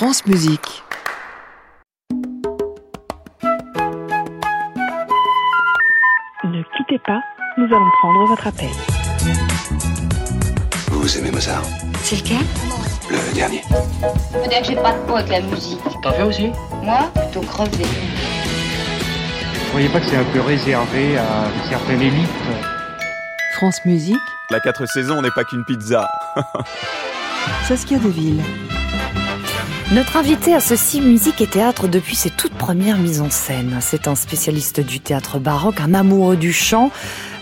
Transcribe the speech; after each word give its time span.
France 0.00 0.24
Musique. 0.24 0.82
Ne 6.42 6.62
quittez 6.74 6.98
pas, 7.04 7.20
nous 7.58 7.66
allons 7.66 7.90
prendre 8.00 8.24
votre 8.28 8.46
appel. 8.46 8.70
Vous 10.88 11.18
aimez 11.18 11.30
Mozart 11.30 11.64
C'est 12.02 12.16
lequel? 12.16 12.38
Le 13.10 13.34
dernier. 13.34 13.60
Faut 13.60 14.48
dire 14.48 14.60
que 14.62 14.68
j'ai 14.68 14.76
pas 14.76 14.94
de 14.94 15.06
peau 15.06 15.16
avec 15.16 15.28
la 15.28 15.42
musique. 15.42 15.78
T'en 16.02 16.12
fais 16.12 16.22
aussi? 16.22 16.50
Moi, 16.82 17.00
plutôt 17.14 17.46
crevé. 17.46 17.84
Vous 17.84 19.72
voyez 19.72 19.90
pas 19.90 20.00
que 20.00 20.06
c'est 20.06 20.16
un 20.16 20.24
peu 20.32 20.40
réservé 20.40 21.18
à 21.18 21.44
une 21.54 21.68
certaine 21.68 22.00
élite 22.00 22.30
France 23.56 23.84
Musique, 23.84 24.16
La 24.48 24.60
4 24.60 24.86
saisons 24.86 25.20
n'est 25.20 25.30
pas 25.32 25.44
qu'une 25.44 25.66
pizza. 25.66 26.08
Saskia 27.68 27.98
Deville. 27.98 28.42
Notre 29.92 30.18
invité 30.18 30.54
associe 30.54 31.02
musique 31.02 31.40
et 31.40 31.48
théâtre 31.48 31.88
depuis 31.88 32.14
ses 32.14 32.30
toutes 32.30 32.54
premières 32.54 32.96
mises 32.96 33.20
en 33.20 33.28
scène. 33.28 33.76
C'est 33.80 34.06
un 34.06 34.14
spécialiste 34.14 34.78
du 34.78 35.00
théâtre 35.00 35.40
baroque, 35.40 35.80
un 35.80 35.94
amoureux 35.94 36.36
du 36.36 36.52
chant. 36.52 36.92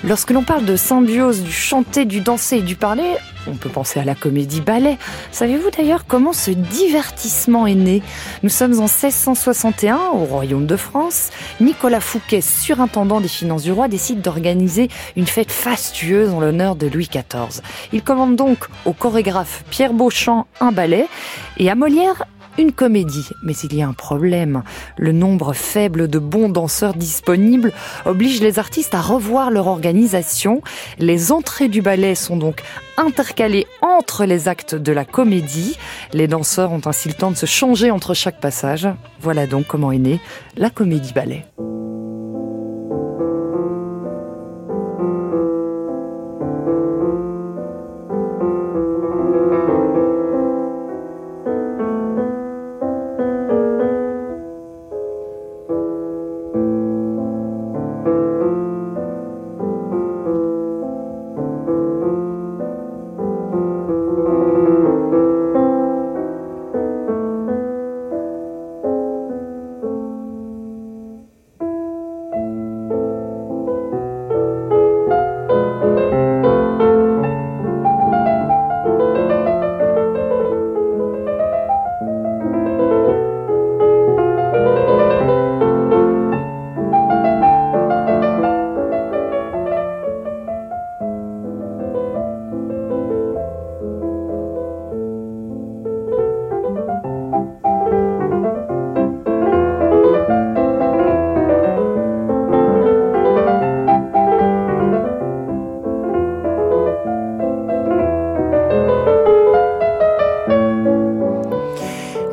Lorsque 0.02 0.30
l'on 0.30 0.44
parle 0.44 0.64
de 0.64 0.74
symbiose 0.74 1.42
du 1.42 1.52
chanter, 1.52 2.06
du 2.06 2.22
danser 2.22 2.56
et 2.56 2.62
du 2.62 2.74
parler, 2.74 3.16
on 3.46 3.56
peut 3.56 3.68
penser 3.68 4.00
à 4.00 4.04
la 4.04 4.14
comédie 4.14 4.62
ballet. 4.62 4.96
Savez-vous 5.30 5.68
d'ailleurs 5.76 6.06
comment 6.06 6.32
ce 6.32 6.50
divertissement 6.50 7.66
est 7.66 7.74
né? 7.74 8.00
Nous 8.42 8.48
sommes 8.48 8.78
en 8.78 8.88
1661 8.88 9.98
au 10.14 10.24
Royaume 10.24 10.64
de 10.64 10.76
France. 10.76 11.28
Nicolas 11.60 12.00
Fouquet, 12.00 12.40
surintendant 12.40 13.20
des 13.20 13.28
finances 13.28 13.64
du 13.64 13.72
roi, 13.72 13.88
décide 13.88 14.22
d'organiser 14.22 14.88
une 15.16 15.26
fête 15.26 15.52
fastueuse 15.52 16.30
en 16.30 16.40
l'honneur 16.40 16.76
de 16.76 16.86
Louis 16.86 17.10
XIV. 17.12 17.60
Il 17.92 18.02
commande 18.02 18.36
donc 18.36 18.68
au 18.86 18.94
chorégraphe 18.94 19.64
Pierre 19.68 19.92
Beauchamp 19.92 20.46
un 20.60 20.72
ballet 20.72 21.08
et 21.58 21.68
à 21.68 21.74
Molière 21.74 22.24
une 22.58 22.72
comédie. 22.72 23.30
Mais 23.42 23.54
il 23.54 23.74
y 23.74 23.82
a 23.82 23.88
un 23.88 23.92
problème. 23.92 24.62
Le 24.96 25.12
nombre 25.12 25.52
faible 25.52 26.08
de 26.08 26.18
bons 26.18 26.48
danseurs 26.48 26.94
disponibles 26.94 27.72
oblige 28.04 28.40
les 28.40 28.58
artistes 28.58 28.94
à 28.94 29.00
revoir 29.00 29.50
leur 29.50 29.66
organisation. 29.66 30.62
Les 30.98 31.32
entrées 31.32 31.68
du 31.68 31.80
ballet 31.80 32.14
sont 32.14 32.36
donc 32.36 32.62
intercalées 32.96 33.66
entre 33.80 34.24
les 34.24 34.48
actes 34.48 34.74
de 34.74 34.92
la 34.92 35.04
comédie. 35.04 35.78
Les 36.12 36.28
danseurs 36.28 36.72
ont 36.72 36.82
ainsi 36.84 37.08
le 37.08 37.14
temps 37.14 37.30
de 37.30 37.36
se 37.36 37.46
changer 37.46 37.90
entre 37.90 38.14
chaque 38.14 38.40
passage. 38.40 38.88
Voilà 39.20 39.46
donc 39.46 39.66
comment 39.66 39.92
est 39.92 39.98
née 39.98 40.20
la 40.56 40.70
comédie 40.70 41.12
ballet. 41.12 41.44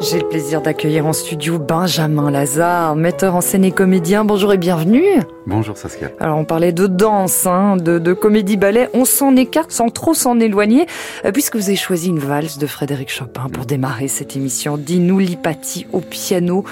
J'ai 0.08 0.20
le 0.20 0.28
plaisir 0.28 0.62
d'accueillir 0.62 1.08
en 1.08 1.14
studio 1.14 1.58
Benjamin 1.58 2.30
Lazare, 2.30 2.96
metteur 2.96 3.34
en 3.34 3.42
scène 3.42 3.66
et 3.66 3.72
comédien. 3.72 4.24
Bonjour 4.24 4.54
et 4.54 4.58
bienvenue. 4.58 5.04
Bonjour 5.48 5.76
Saskia. 5.76 6.12
Alors 6.20 6.38
on 6.38 6.46
parlait 6.46 6.74
de 6.74 6.86
danse, 6.86 7.48
hein, 7.48 7.76
de, 7.76 7.98
de 7.98 8.14
comédie-ballet. 8.14 8.90
On 8.94 9.04
s'en 9.04 9.36
écarte 9.36 9.72
sans 9.72 9.90
trop 9.90 10.14
s'en 10.14 10.40
éloigner, 10.40 10.86
euh, 11.26 11.32
puisque 11.32 11.56
vous 11.56 11.70
avez 11.70 11.76
choisi 11.76 12.10
une 12.10 12.20
valse 12.20 12.60
de 12.60 12.68
Frédéric 12.68 13.10
Chopin 13.10 13.48
pour 13.52 13.66
démarrer 13.66 14.08
cette 14.08 14.36
émission. 14.36 14.78
Dis-nous 14.78 15.18
Lipati 15.18 15.88
au 15.92 16.02
piano. 16.02 16.66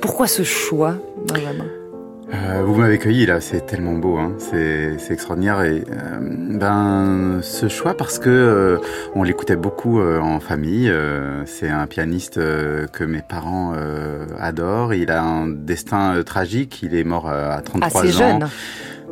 Pourquoi 0.00 0.28
ce 0.28 0.44
choix, 0.44 0.94
Benjamin? 1.26 1.66
Euh, 2.34 2.62
vous 2.64 2.74
m'avez 2.74 2.98
cueilli 2.98 3.24
là, 3.24 3.40
c'est 3.40 3.66
tellement 3.66 3.92
beau, 3.94 4.18
hein. 4.18 4.32
c'est 4.38 4.96
extraordinaire. 5.10 5.62
Et 5.62 5.84
euh, 5.88 6.18
ben 6.58 7.38
ce 7.40 7.68
choix 7.68 7.96
parce 7.96 8.18
que 8.18 8.28
euh, 8.28 8.78
on 9.14 9.22
l'écoutait 9.22 9.54
beaucoup 9.54 10.00
euh, 10.00 10.18
en 10.18 10.40
famille. 10.40 10.88
euh, 10.90 11.44
c'est 11.46 11.68
un 11.68 11.86
pianiste 11.86 12.38
euh, 12.38 12.88
que 12.88 13.04
mes 13.04 13.22
parents 13.22 13.74
euh, 13.76 14.26
adorent. 14.40 14.92
Il 14.94 15.12
a 15.12 15.22
un 15.22 15.46
destin 15.46 16.20
tragique. 16.24 16.82
Il 16.82 16.96
est 16.96 17.04
mort 17.04 17.28
à 17.28 17.60
33 17.62 18.00
Assez 18.02 18.16
ans. 18.16 18.18
jeune. 18.40 18.48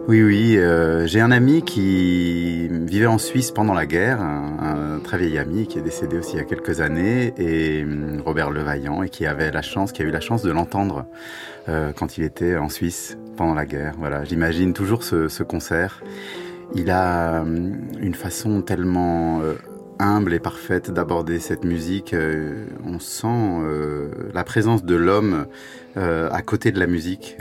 Oui, 0.07 0.23
oui. 0.23 0.57
euh, 0.59 1.07
J'ai 1.07 1.21
un 1.21 1.31
ami 1.31 1.63
qui 1.63 2.69
vivait 2.69 3.07
en 3.07 3.17
Suisse 3.19 3.51
pendant 3.51 3.73
la 3.73 3.87
guerre, 3.87 4.21
un, 4.21 4.97
un 4.97 5.01
très 5.01 5.17
vieil 5.19 5.39
ami 5.39 5.67
qui 5.67 5.79
est 5.79 5.83
décédé 5.83 6.19
aussi 6.19 6.33
il 6.35 6.39
y 6.39 6.41
a 6.41 6.45
quelques 6.45 6.81
années, 6.81 7.33
et 7.39 7.83
hum, 7.83 8.21
Robert 8.25 8.51
Levaillant, 8.51 9.03
et 9.03 9.09
qui 9.09 9.25
avait 9.27 9.51
la 9.51 9.63
chance, 9.63 9.93
qui 9.93 10.03
a 10.03 10.05
eu 10.05 10.11
la 10.11 10.21
chance 10.21 10.43
de 10.43 10.51
l'entendre 10.53 11.07
euh, 11.69 11.93
quand 11.97 12.19
il 12.19 12.25
était 12.25 12.57
en 12.57 12.69
Suisse 12.69 13.17
pendant 13.37 13.55
la 13.55 13.65
guerre. 13.65 13.95
Voilà, 13.99 14.25
j'imagine 14.25 14.75
toujours 14.75 15.05
ce, 15.05 15.29
ce 15.29 15.43
concert. 15.43 16.03
Il 16.75 16.91
a 16.91 17.41
hum, 17.41 17.79
une 18.01 18.15
façon 18.15 18.61
tellement 18.61 19.41
euh, 19.41 19.55
humble 20.05 20.35
et 20.35 20.39
parfaite 20.39 20.91
d'aborder 20.91 21.39
cette 21.39 21.65
musique. 21.65 22.15
euh, 22.15 22.67
on 22.87 22.99
sent 22.99 23.27
euh, 23.29 24.09
la 24.33 24.45
présence 24.45 24.85
de 24.85 24.95
l'homme 24.95 25.47
euh, 25.97 26.29
à 26.31 26.43
côté 26.43 26.73
de 26.73 26.79
la 26.79 26.87
musique. 26.87 27.37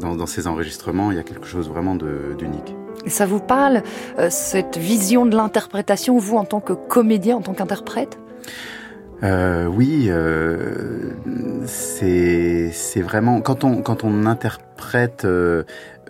Dans, 0.00 0.14
dans 0.14 0.26
ses 0.26 0.46
enregistrements, 0.46 1.10
il 1.10 1.16
y 1.16 1.20
a 1.20 1.22
quelque 1.22 1.46
chose 1.46 1.68
vraiment 1.68 1.94
d'unique. 1.94 2.74
Ça 3.06 3.26
vous 3.26 3.40
parle, 3.40 3.82
cette 4.30 4.78
vision 4.78 5.26
de 5.26 5.36
l'interprétation, 5.36 6.16
vous 6.18 6.36
en 6.36 6.44
tant 6.44 6.60
que 6.60 6.72
comédien, 6.72 7.36
en 7.36 7.42
tant 7.42 7.54
qu'interprète? 7.54 8.18
Oui, 9.22 10.10
c'est 11.66 12.70
c'est 12.72 13.00
vraiment 13.00 13.40
quand 13.40 13.64
on 13.64 13.82
quand 13.82 14.04
on 14.04 14.26
interprète 14.26 15.26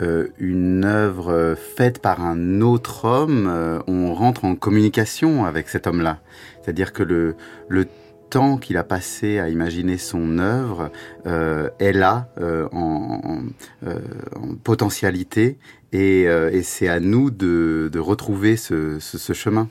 euh, 0.00 0.28
une 0.38 0.84
œuvre 0.84 1.32
euh, 1.32 1.54
faite 1.54 2.00
par 2.00 2.24
un 2.24 2.60
autre 2.60 3.04
homme, 3.04 3.46
euh, 3.48 3.78
on 3.86 4.14
rentre 4.14 4.44
en 4.44 4.56
communication 4.56 5.44
avec 5.44 5.68
cet 5.68 5.86
homme-là. 5.86 6.18
C'est-à-dire 6.62 6.92
que 6.92 7.02
le 7.02 7.36
le 7.68 7.86
temps 8.30 8.56
qu'il 8.56 8.76
a 8.76 8.84
passé 8.84 9.38
à 9.38 9.48
imaginer 9.48 9.96
son 9.96 10.38
œuvre 10.38 10.90
euh, 11.26 11.68
est 11.78 11.92
là 11.92 12.28
euh, 12.40 12.68
en, 12.72 13.20
en, 13.22 13.42
euh, 13.86 14.00
en 14.34 14.56
potentialité 14.56 15.56
et, 15.94 16.24
euh, 16.26 16.50
et 16.52 16.62
c'est 16.62 16.88
à 16.88 16.98
nous 16.98 17.30
de, 17.30 17.88
de 17.90 17.98
retrouver 18.00 18.56
ce, 18.56 18.98
ce, 18.98 19.16
ce 19.16 19.32
chemin. 19.32 19.68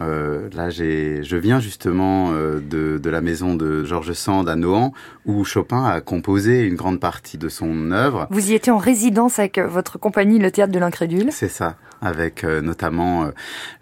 Euh, 0.00 0.48
là, 0.54 0.70
je 0.70 1.36
viens 1.36 1.60
justement 1.60 2.30
euh, 2.32 2.60
de, 2.60 2.98
de 2.98 3.10
la 3.10 3.20
maison 3.20 3.54
de 3.54 3.84
Georges 3.84 4.14
Sand 4.14 4.48
à 4.48 4.56
Nohant, 4.56 4.94
où 5.26 5.44
Chopin 5.44 5.84
a 5.84 6.00
composé 6.00 6.62
une 6.62 6.76
grande 6.76 6.98
partie 6.98 7.36
de 7.36 7.50
son 7.50 7.92
œuvre. 7.92 8.26
Vous 8.30 8.50
y 8.50 8.54
étiez 8.54 8.72
en 8.72 8.78
résidence 8.78 9.38
avec 9.38 9.58
votre 9.58 9.98
compagnie, 9.98 10.38
le 10.38 10.50
Théâtre 10.50 10.72
de 10.72 10.78
l'Incrédule 10.78 11.28
C'est 11.30 11.48
ça, 11.48 11.76
avec 12.00 12.42
euh, 12.42 12.62
notamment 12.62 13.24
euh, 13.24 13.30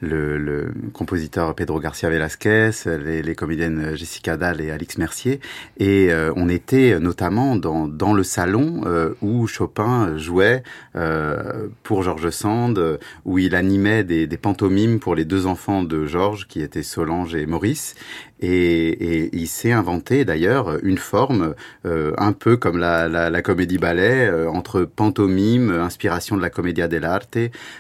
le, 0.01 0.39
le 0.39 0.73
compositeur 0.93 1.55
Pedro 1.55 1.79
Garcia 1.79 2.11
Velasquez, 2.11 2.71
les, 2.87 3.23
les 3.23 3.35
comédiennes 3.37 3.95
Jessica 3.95 4.37
Dahl 4.37 4.61
et 4.61 4.73
Alix 4.73 4.99
Mercier, 4.99 5.39
et 5.79 6.13
euh, 6.13 6.33
on 6.35 6.49
était 6.49 6.99
notamment 6.99 7.55
dans, 7.55 7.87
dans 7.87 8.15
le 8.15 8.25
salon 8.25 8.83
euh, 8.87 9.15
où 9.23 9.47
Chopin 9.47 10.17
jouait 10.19 10.65
euh, 10.97 11.69
pour 11.85 12.03
Georges 12.03 12.31
Sand, 12.31 12.79
euh, 12.79 12.97
où 13.25 13.39
il 13.39 13.55
animait 13.55 14.03
des, 14.03 14.27
des 14.27 14.37
pantomimes 14.37 14.99
pour 14.99 15.15
les 15.15 15.25
deux 15.25 15.47
enfants 15.47 15.85
de 15.85 16.07
Georges, 16.07 16.49
qui 16.49 16.61
étaient 16.61 16.83
Solange 16.83 17.37
et 17.37 17.47
Maurice. 17.47 17.95
Et, 18.41 18.89
et 18.89 19.31
il 19.33 19.47
s'est 19.47 19.73
inventé 19.73 20.25
d'ailleurs 20.25 20.85
une 20.85 20.99
forme 20.99 21.55
euh, 21.87 22.13
un 22.19 22.33
peu 22.33 22.57
comme 22.57 22.79
la, 22.79 23.09
la, 23.09 23.31
la 23.31 23.43
comédie 23.43 23.79
ballet, 23.79 24.27
euh, 24.27 24.51
entre 24.51 24.85
pantomime, 24.85 25.71
inspiration 25.71 26.37
de 26.37 26.43
la 26.43 26.51
commedia 26.51 26.89
dell'arte, 26.89 27.39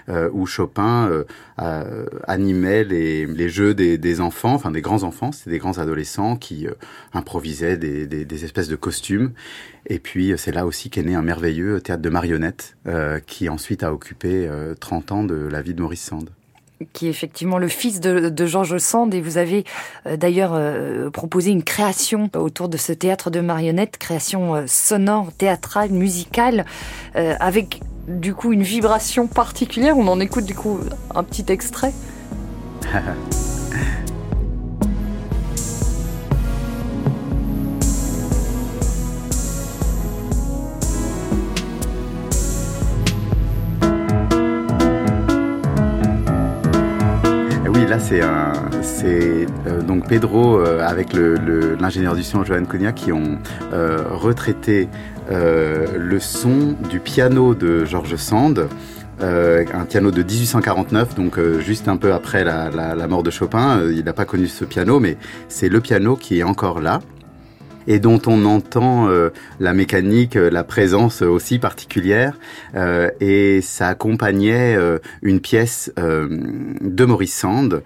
euh, 0.09 0.31
où 0.33 0.47
Chopin 0.47 1.25
euh, 1.61 2.07
animait 2.27 2.85
les, 2.85 3.27
les 3.27 3.49
jeux 3.49 3.75
des, 3.75 3.99
des, 3.99 4.21
enfants, 4.21 4.55
enfin 4.55 4.71
des 4.71 4.81
grands 4.81 5.03
enfants, 5.03 5.33
c'était 5.33 5.51
des 5.51 5.59
grands 5.59 5.79
adolescents 5.79 6.37
qui 6.37 6.67
improvisaient 7.13 7.77
des, 7.77 8.07
des, 8.07 8.25
des, 8.25 8.45
espèces 8.45 8.69
de 8.69 8.77
costumes. 8.77 9.33
Et 9.87 9.99
puis 9.99 10.33
c'est 10.37 10.53
là 10.53 10.67
aussi 10.67 10.91
qu'est 10.91 11.03
né 11.03 11.15
un 11.15 11.23
merveilleux 11.23 11.81
théâtre 11.81 12.03
de 12.03 12.09
marionnettes 12.09 12.77
qui 13.27 13.49
ensuite 13.49 13.83
a 13.83 13.93
occupé 13.93 14.49
30 14.81 15.13
ans 15.13 15.25
de 15.25 15.35
la 15.35 15.61
vie 15.61 15.75
de 15.75 15.83
Maurice 15.83 16.05
Sand 16.05 16.31
qui 16.93 17.07
est 17.07 17.11
effectivement 17.11 17.59
le 17.59 17.69
fils 17.69 18.01
de, 18.01 18.29
de 18.29 18.47
Georges 18.47 18.79
Sand 18.79 19.15
et 19.15 19.21
vous 19.21 19.39
avez 19.39 19.65
euh, 20.07 20.17
d'ailleurs 20.17 20.53
euh, 20.55 21.11
proposé 21.11 21.51
une 21.51 21.63
création 21.63 22.29
autour 22.35 22.69
de 22.69 22.77
ce 22.77 22.93
théâtre 22.93 23.31
de 23.31 23.41
marionnettes, 23.41 23.97
création 23.97 24.55
euh, 24.55 24.65
sonore, 24.67 25.33
théâtrale, 25.33 25.91
musicale, 25.91 26.65
avec 27.15 27.81
du 28.09 28.35
coup 28.35 28.53
une 28.53 28.63
vibration 28.63 29.27
particulière. 29.27 29.97
On 29.97 30.09
en 30.09 30.21
écoute 30.21 30.45
du 30.45 30.55
coup 30.55 30.81
un 31.15 31.23
petit 31.23 31.45
extrait. 31.49 31.93
c'est 48.05 48.21
euh, 48.23 49.81
donc 49.81 50.07
Pedro 50.07 50.59
euh, 50.59 50.81
avec 50.87 51.15
l'ingénieur 51.15 52.15
du 52.15 52.23
son 52.23 52.45
Johan 52.45 52.65
Cogna 52.67 52.93
qui 52.93 53.13
ont 53.13 53.39
euh, 53.73 54.05
retraité 54.11 54.89
le 55.31 56.19
son 56.21 56.75
du 56.91 57.01
piano 57.01 57.55
de 57.55 57.87
George 57.87 58.17
Sand. 58.17 58.69
un 59.21 59.85
piano 59.89 60.11
de 60.11 60.23
1849, 60.23 61.15
donc 61.15 61.39
juste 61.61 61.89
un 61.89 61.97
peu 61.97 62.13
après 62.13 62.45
la 62.45 63.07
mort 63.09 63.23
de 63.23 63.31
Chopin. 63.31 63.81
il 63.91 64.05
n'a 64.05 64.13
pas 64.13 64.27
connu 64.27 64.49
ce 64.49 64.67
piano, 64.67 65.01
mais 65.01 65.17
c'est 65.49 65.71
le 65.71 65.81
piano 65.81 66.15
qui 66.15 66.41
est 66.41 66.43
encore 66.43 66.81
là 66.81 67.01
et 67.87 67.99
dont 67.99 68.21
on 68.27 68.45
entend 68.45 69.09
euh, 69.09 69.31
la 69.61 69.75
mécanique, 69.75 70.37
euh, 70.37 70.51
la 70.51 70.65
présence 70.65 71.23
aussi 71.23 71.59
particulière. 71.59 72.39
Euh, 72.75 73.11
et 73.21 73.61
ça 73.63 73.89
accompagnait 73.89 74.77
une 75.23 75.41
pièce 75.41 75.93
de 75.97 77.05
Maurice 77.05 77.35
Sand, 77.35 77.83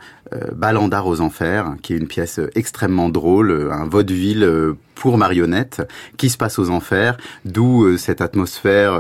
Ballandard 0.55 1.06
aux 1.06 1.21
Enfers, 1.21 1.77
qui 1.83 1.95
est 1.95 1.97
une 1.97 2.06
pièce 2.06 2.41
extrêmement 2.55 3.09
drôle, 3.09 3.71
un 3.73 3.87
vaudeville 3.87 4.75
pour 4.99 5.19
marionnettes 5.19 5.83
qui 6.17 6.29
se 6.31 6.37
passe 6.37 6.59
aux 6.59 6.71
enfers, 6.71 7.17
d'où 7.45 7.97
cette 7.97 8.21
atmosphère 8.21 8.95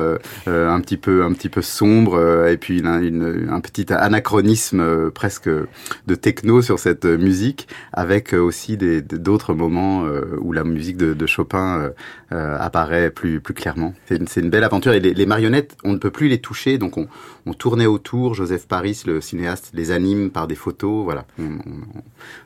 un 0.46 0.80
petit 0.80 0.96
peu 0.96 1.24
un 1.24 1.32
petit 1.32 1.48
peu 1.48 1.62
sombre 1.62 2.46
et 2.46 2.56
puis 2.56 2.80
une, 2.80 3.48
un 3.50 3.60
petit 3.60 3.92
anachronisme 3.92 5.10
presque 5.10 5.48
de 5.48 6.14
techno 6.14 6.62
sur 6.62 6.78
cette 6.78 7.04
musique, 7.04 7.68
avec 7.92 8.32
aussi 8.32 8.76
d'autres 8.76 9.54
moments 9.54 10.04
où 10.40 10.52
la 10.52 10.64
musique 10.64 10.96
de, 10.96 11.14
de 11.14 11.26
Chopin 11.26 11.78
euh, 11.78 11.90
euh, 12.32 12.56
apparaît 12.58 13.10
plus, 13.10 13.40
plus 13.40 13.54
clairement. 13.54 13.94
C'est 14.06 14.16
une, 14.16 14.26
une, 14.36 14.50
belle 14.50 14.64
aventure 14.64 14.92
et 14.92 15.00
les, 15.00 15.14
les, 15.14 15.26
marionnettes, 15.26 15.76
on 15.84 15.92
ne 15.92 15.98
peut 15.98 16.10
plus 16.10 16.28
les 16.28 16.38
toucher, 16.38 16.76
donc 16.76 16.98
on, 16.98 17.08
on, 17.46 17.54
tournait 17.54 17.86
autour. 17.86 18.34
Joseph 18.34 18.66
Paris, 18.66 19.00
le 19.06 19.20
cinéaste, 19.20 19.70
les 19.72 19.90
anime 19.90 20.30
par 20.30 20.46
des 20.46 20.54
photos. 20.54 21.04
Voilà, 21.04 21.26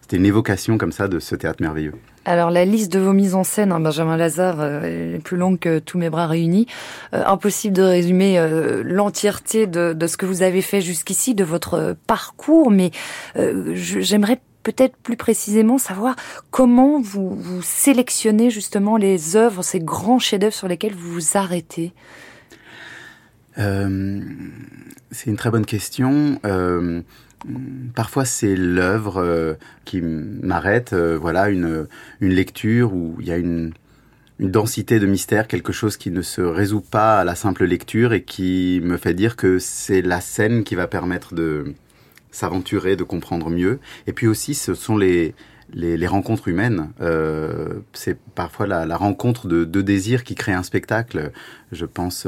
c'était 0.01 0.17
une 0.17 0.27
évocation 0.27 0.79
comme 0.79 0.93
ça 0.93 1.09
de 1.09 1.19
ce 1.19 1.35
théâtre 1.35 1.63
merveilleux. 1.63 1.95
Alors 2.25 2.51
la 2.51 2.65
liste 2.65 2.93
de 2.93 3.01
vos 3.01 3.13
mises 3.13 3.35
en 3.35 3.43
scène, 3.43 3.73
hein, 3.73 3.81
Benjamin 3.81 4.17
Lazare, 4.17 4.61
euh, 4.61 5.17
est 5.17 5.19
plus 5.19 5.37
longue 5.37 5.59
que 5.59 5.79
tous 5.81 5.99
mes 5.99 6.09
bras 6.09 6.27
réunis. 6.27 6.67
Euh, 7.15 7.25
impossible 7.27 7.75
de 7.75 7.83
résumer 7.83 8.39
euh, 8.39 8.83
l'entièreté 8.85 9.67
de, 9.67 10.07
ce 10.07 10.17
que 10.17 10.27
vous 10.27 10.43
avez 10.43 10.63
fait 10.63 10.81
jusqu'ici, 10.81 11.35
de 11.35 11.45
votre 11.45 11.97
parcours, 12.07 12.71
mais 12.71 12.91
j'aimerais 13.75 14.41
peut-être 14.63 14.97
plus 14.97 15.17
précisément 15.17 15.79
savoir 15.79 16.15
comment 16.51 17.01
vous, 17.01 17.31
vous 17.35 17.63
sélectionnez 17.63 18.51
justement 18.51 18.97
les 18.97 19.37
œuvres, 19.37 19.63
ces 19.63 19.81
grands 19.81 20.19
chefs-d'œuvre 20.19 20.55
sur 20.55 20.69
lesquels 20.69 20.95
vous 20.95 21.13
vous 21.13 21.37
arrêtez? 21.37 21.93
C'est 23.57 25.27
une 25.27 25.37
très 25.37 25.51
bonne 25.51 25.67
question. 25.67 26.39
Euh, 27.47 27.51
parfois, 27.95 28.25
c'est 28.25 28.57
l'œuvre 28.57 29.19
euh, 29.19 29.55
qui 29.85 30.01
m'arrête. 30.01 30.93
Euh, 30.93 31.19
voilà, 31.19 31.49
une, 31.49 31.87
une 32.21 32.33
lecture 32.33 32.93
où 32.95 33.17
il 33.21 33.27
y 33.27 33.33
a 33.33 33.37
une, 33.37 33.73
densité 34.39 34.99
de 34.99 35.07
mystère, 35.07 35.47
quelque 35.47 35.73
chose 35.73 35.97
qui 35.97 36.11
ne 36.11 36.21
se 36.21 36.41
résout 36.41 36.81
pas 36.81 37.21
à 37.21 37.25
la 37.25 37.37
simple 37.37 37.65
lecture 37.65 38.13
et 38.13 38.25
qui 38.25 38.81
me 38.83 38.97
fait 38.97 39.15
dire 39.15 39.37
que 39.37 39.61
c'est 39.61 40.03
la 40.03 40.21
scène 40.21 40.65
qui 40.65 40.75
va 40.75 40.89
permettre 40.89 41.33
de 41.35 41.75
s'aventurer, 42.33 42.97
de 42.97 43.05
comprendre 43.05 43.51
mieux. 43.51 43.79
Et 44.09 44.13
puis 44.13 44.27
aussi, 44.27 44.55
ce 44.55 44.75
sont 44.75 44.97
les, 44.97 45.37
les, 45.75 46.07
rencontres 46.09 46.49
humaines. 46.49 46.91
Euh, 47.01 47.75
c'est 47.93 48.19
parfois 48.35 48.67
la, 48.67 48.97
rencontre 48.97 49.47
de 49.47 49.83
désirs 49.83 50.25
qui 50.25 50.35
crée 50.35 50.55
un 50.55 50.65
spectacle. 50.65 51.31
Je 51.71 51.87
pense 51.87 52.27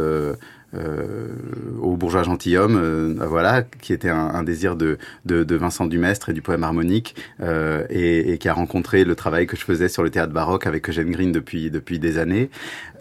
au 1.85 1.97
bourgeois 1.97 2.23
gentilhomme, 2.23 2.77
euh, 2.77 3.27
voilà, 3.27 3.63
qui 3.63 3.93
était 3.93 4.09
un, 4.09 4.17
un 4.35 4.43
désir 4.43 4.77
de, 4.77 4.99
de, 5.27 5.45
de, 5.45 5.57
Vincent 5.57 5.87
Dumestre 5.87 6.31
et 6.31 6.33
du 6.33 6.43
poème 6.43 6.65
harmonique, 6.65 7.15
euh, 7.41 7.85
et, 7.91 8.33
et, 8.33 8.39
qui 8.39 8.49
a 8.49 8.55
rencontré 8.55 9.05
le 9.05 9.15
travail 9.15 9.47
que 9.47 9.57
je 9.57 9.65
faisais 9.65 9.89
sur 9.89 10.03
le 10.03 10.11
théâtre 10.11 10.33
baroque 10.33 10.67
avec 10.67 10.89
Eugène 10.89 11.11
Green 11.11 11.33
depuis 11.33 11.71
depuis 11.71 11.99
des 11.99 12.19
années, 12.19 12.51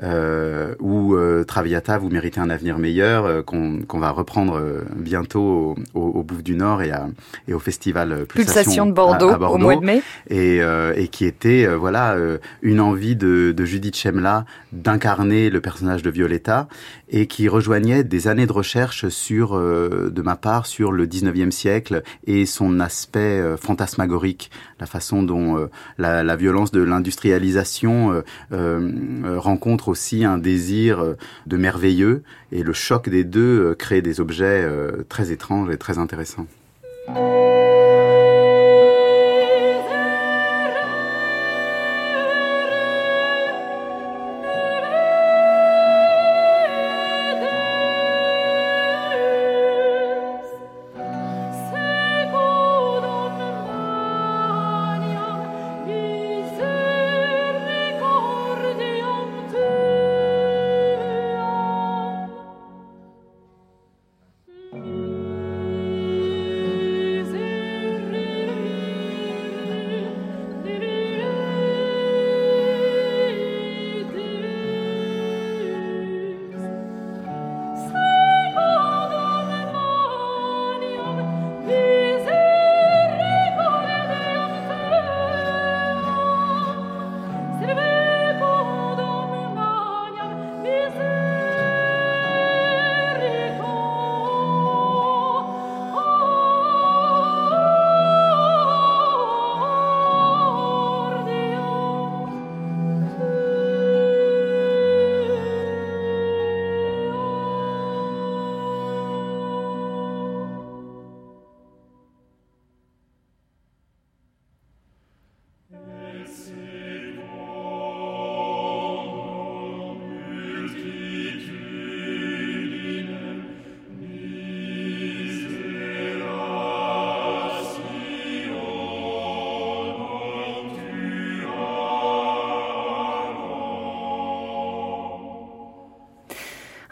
euh, 0.04 0.76
ou 0.80 1.16
euh, 1.16 1.44
Traviata, 1.44 1.98
vous 1.98 2.10
méritez 2.10 2.40
un 2.40 2.50
avenir 2.50 2.78
meilleur, 2.78 3.26
euh, 3.26 3.42
qu'on 3.42 3.80
qu'on 3.88 4.00
va 4.00 4.12
reprendre 4.12 4.62
bientôt 4.96 5.76
au, 5.94 6.00
au, 6.00 6.20
au, 6.20 6.24
Bouffe 6.24 6.44
du 6.44 6.56
Nord 6.56 6.82
et, 6.82 6.92
à, 6.92 7.08
et 7.48 7.54
au 7.54 7.60
festival 7.60 8.26
Pulsation, 8.28 8.64
Pulsation 8.64 8.86
de 8.86 8.92
Bordeaux, 8.92 9.30
à, 9.30 9.36
à 9.36 9.38
Bordeaux, 9.38 9.56
au 9.56 9.60
mois 9.60 9.76
de 9.76 9.86
mai, 9.86 10.02
et, 10.30 10.60
et 10.96 11.08
qui 11.08 11.26
était 11.26 11.68
voilà 11.76 12.16
une 12.62 12.80
envie 12.80 13.16
de, 13.16 13.54
de 13.56 13.66
Judith 13.66 13.96
Chemla 13.96 14.46
d'incarner 14.72 15.50
le 15.50 15.62
personnage 15.62 16.04
de 16.04 16.10
Violetta 16.10 16.68
et 17.10 17.28
qui 17.28 17.48
rejoignait 17.64 18.04
des 18.04 18.28
années 18.28 18.46
de 18.46 18.52
recherche 18.52 19.08
sur, 19.08 19.56
euh, 19.56 20.12
de 20.14 20.22
ma 20.22 20.36
part, 20.36 20.66
sur 20.66 20.92
le 20.92 21.08
19e 21.08 21.50
siècle 21.50 22.04
et 22.28 22.46
son 22.46 22.82
aspect 22.82 23.40
euh, 23.40 23.56
fantasmagorique, 23.56 24.52
la 24.82 24.86
façon 24.86 25.24
dont 25.24 25.58
euh, 25.58 25.70
la, 25.98 26.24
la, 26.24 26.36
violence 26.36 26.72
de 26.72 26.82
l'industrialisation 26.82 28.22
rencontre 28.52 29.88
aussi 29.88 30.26
un 30.26 30.38
désir 30.38 31.16
de 31.46 31.58
merveilleux 31.58 32.24
et 32.52 32.64
le 32.64 32.74
choc 32.74 33.08
des 33.08 33.24
deux 33.24 33.76
crée 33.76 34.02
des 34.02 34.20
objets 34.20 34.68
très 35.08 35.32
étranges 35.32 35.70
et 35.70 35.78
très 35.78 36.00
intéressants. 36.00 36.48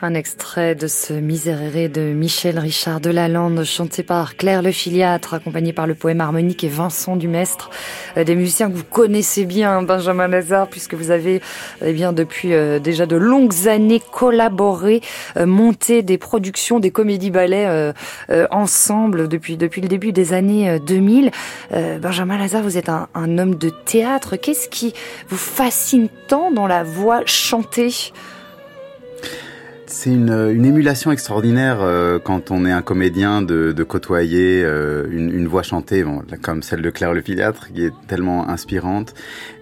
Un 0.04 0.16
extrait 0.16 0.74
de 0.74 0.88
ce 0.88 1.14
Miserere 1.14 1.88
de 1.88 2.02
Michel 2.02 2.58
Richard 2.58 3.02
Delalande, 3.02 3.64
chanté 3.64 4.02
par 4.02 4.36
Claire 4.36 4.64
Le 4.64 4.72
Filiatre, 4.72 5.36
accompagné 5.36 5.74
par 5.74 5.86
le 5.86 5.94
poème 5.94 6.22
harmonique 6.22 6.64
et 6.64 6.70
Vincent 6.70 7.16
Dumestre, 7.16 7.70
euh, 8.18 8.24
des 8.24 8.34
musiciens 8.34 8.72
que 8.72 8.78
vous 8.78 8.84
connaissez 8.84 9.46
bien, 9.46 9.84
Benjamin 9.84 10.28
Lazare, 10.28 10.68
puisque 10.68 10.96
vous 10.96 11.12
avez 11.12 11.40
eh 11.86 11.94
bien 11.94 12.14
depuis 12.14 12.56
euh, 12.56 12.80
déjà 12.80 13.06
de 13.06 13.16
longues 13.16 13.68
années 13.68 14.02
collaboré, 14.12 15.02
euh, 15.38 15.46
monté 15.46 16.02
des 16.02 16.18
productions, 16.18 16.80
des 16.80 16.90
comédies-ballets 16.90 17.94
ensemble 18.50 19.28
depuis 19.28 19.56
depuis 19.56 19.82
le 19.82 19.88
début 19.88 20.14
des 20.14 20.34
années 20.34 20.80
2000. 20.80 21.32
Benjamin 22.02 22.38
Lazare, 22.38 22.64
vous 22.64 22.78
êtes 22.78 22.90
un 22.90 23.38
homme 23.38 23.56
de 23.56 23.70
théâtre. 23.70 24.36
Qu'est-ce 24.36 24.68
qui 24.68 24.94
vous 25.30 25.38
fascine 25.38 26.08
tant 26.28 26.52
dans 26.52 26.66
la 26.66 26.84
voix 26.84 27.22
chantée? 27.26 28.12
C'est 29.92 30.10
une, 30.10 30.32
une, 30.32 30.66
émulation 30.66 31.12
extraordinaire 31.12 31.80
euh, 31.82 32.18
quand 32.18 32.50
on 32.50 32.66
est 32.66 32.72
un 32.72 32.82
comédien 32.82 33.42
de, 33.42 33.72
de 33.72 33.84
côtoyer 33.84 34.64
euh, 34.64 35.06
une, 35.12 35.30
une, 35.30 35.48
voix 35.48 35.64
chantée, 35.64 36.04
bon, 36.04 36.22
comme 36.42 36.64
celle 36.64 36.82
de 36.82 36.90
Claire 36.90 37.14
Le 37.14 37.22
Filiatre, 37.22 37.72
qui 37.74 37.86
est 37.86 37.94
tellement 38.08 38.50
inspirante. 38.50 39.14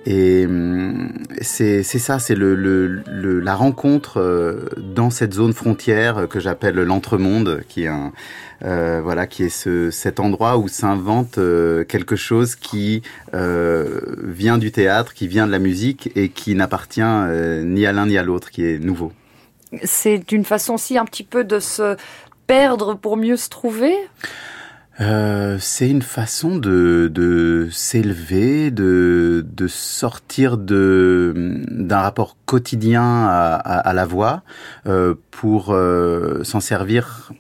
Et 0.06 0.46
hum, 0.46 1.12
c'est 1.42 1.84
ça, 1.84 2.20
c'est 2.20 2.36
le, 2.36 2.56
le, 2.56 3.40
la 3.40 3.56
rencontre 3.56 4.18
euh, 4.18 4.70
dans 4.78 5.10
cette 5.10 5.34
zone 5.34 5.54
frontière 5.54 6.28
que 6.30 6.40
j'appelle 6.40 6.76
l'entremonde, 6.76 7.62
qui 7.68 7.84
est 7.84 7.88
un 7.88 8.12
voilà, 8.62 9.26
qui 9.26 9.44
est 9.44 9.50
ce, 9.50 9.90
cet 9.90 10.20
endroit 10.20 10.58
où 10.58 10.68
s'invente 10.68 11.40
quelque 11.88 12.18
chose 12.18 12.56
qui 12.56 13.02
vient 13.34 14.58
du 14.58 14.72
théâtre, 14.72 15.14
qui 15.14 15.30
vient 15.30 15.48
de 15.48 15.52
la 15.52 15.60
musique 15.60 16.12
et 16.16 16.28
qui 16.28 16.56
n'appartient 16.56 17.02
ni 17.02 17.86
à 17.86 17.94
l'un 17.94 18.08
ni 18.08 18.18
à 18.18 18.24
l'autre, 18.24 18.52
qui 18.52 18.66
est 18.66 18.78
nouveau 18.80 19.14
c'est 19.84 20.32
une 20.32 20.46
façon 20.46 20.76
aussi 20.76 20.98
un 20.98 21.06
petit 21.06 21.24
peu 21.24 21.44
de 21.44 21.60
se 21.60 21.96
perdre 22.48 22.96
pour 22.96 23.18
mieux 23.18 23.38
se 23.38 23.50
trouver? 23.50 23.96
Euh, 25.02 25.58
c'est 25.60 25.90
une 25.90 26.02
façon 26.02 26.58
de, 26.58 27.70
s'élever, 27.72 28.70
de, 28.70 29.46
sortir 29.68 30.58
de 30.58 31.34
d'un 31.70 32.00
rapport 32.00 32.36
quotidien 32.46 33.26
à, 33.28 33.94
la 33.94 34.06
voix 34.06 34.44
euh, 34.88 35.16
pour 35.32 35.74
euh, 35.74 36.44
s'en 36.44 36.60
servir 36.60 37.32